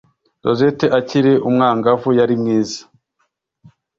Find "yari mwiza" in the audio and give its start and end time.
2.19-2.81